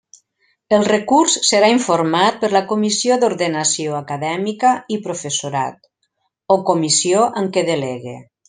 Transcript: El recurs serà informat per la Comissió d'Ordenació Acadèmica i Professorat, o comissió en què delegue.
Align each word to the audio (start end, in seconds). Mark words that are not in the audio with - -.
El 0.77 0.85
recurs 0.85 1.35
serà 1.49 1.67
informat 1.73 2.39
per 2.45 2.49
la 2.55 2.61
Comissió 2.71 3.19
d'Ordenació 3.25 3.99
Acadèmica 3.99 4.73
i 4.97 5.01
Professorat, 5.07 5.79
o 6.57 6.61
comissió 6.73 7.25
en 7.45 7.55
què 7.59 7.69
delegue. 7.73 8.21